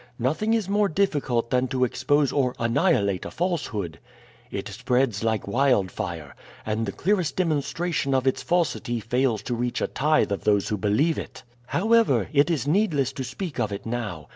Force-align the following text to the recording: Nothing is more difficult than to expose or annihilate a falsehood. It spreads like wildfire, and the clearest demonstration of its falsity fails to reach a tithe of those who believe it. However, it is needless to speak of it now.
Nothing 0.17 0.55
is 0.55 0.67
more 0.67 0.89
difficult 0.89 1.51
than 1.51 1.67
to 1.67 1.83
expose 1.83 2.31
or 2.31 2.55
annihilate 2.57 3.23
a 3.23 3.29
falsehood. 3.29 3.99
It 4.49 4.67
spreads 4.67 5.23
like 5.23 5.47
wildfire, 5.47 6.33
and 6.65 6.87
the 6.87 6.91
clearest 6.91 7.35
demonstration 7.35 8.15
of 8.15 8.25
its 8.25 8.41
falsity 8.41 8.99
fails 8.99 9.43
to 9.43 9.53
reach 9.53 9.79
a 9.79 9.85
tithe 9.85 10.31
of 10.31 10.43
those 10.43 10.69
who 10.69 10.77
believe 10.77 11.19
it. 11.19 11.43
However, 11.67 12.29
it 12.33 12.49
is 12.49 12.67
needless 12.67 13.11
to 13.13 13.23
speak 13.23 13.59
of 13.59 13.71
it 13.71 13.85
now. 13.85 14.27